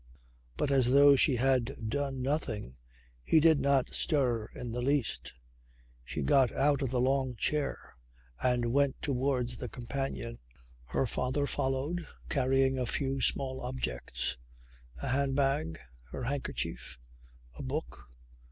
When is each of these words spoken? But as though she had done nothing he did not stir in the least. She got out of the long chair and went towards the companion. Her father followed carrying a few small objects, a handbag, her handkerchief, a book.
But 0.57 0.71
as 0.71 0.89
though 0.89 1.15
she 1.15 1.35
had 1.35 1.87
done 1.87 2.23
nothing 2.23 2.75
he 3.23 3.39
did 3.39 3.59
not 3.59 3.91
stir 3.93 4.47
in 4.55 4.71
the 4.71 4.81
least. 4.81 5.33
She 6.03 6.23
got 6.23 6.51
out 6.55 6.81
of 6.81 6.89
the 6.89 6.99
long 6.99 7.35
chair 7.35 7.77
and 8.41 8.73
went 8.73 8.99
towards 9.03 9.57
the 9.59 9.69
companion. 9.69 10.39
Her 10.85 11.05
father 11.05 11.45
followed 11.45 12.07
carrying 12.29 12.79
a 12.79 12.87
few 12.87 13.21
small 13.21 13.61
objects, 13.61 14.37
a 15.03 15.09
handbag, 15.09 15.77
her 16.09 16.23
handkerchief, 16.23 16.97
a 17.53 17.61
book. 17.61 18.09